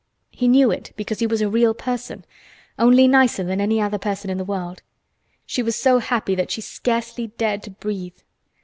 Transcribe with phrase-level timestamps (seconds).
[0.31, 4.39] He knew it because he was a real person—only nicer than any other person in
[4.39, 4.81] the world.
[5.45, 8.17] She was so happy that she scarcely dared to breathe.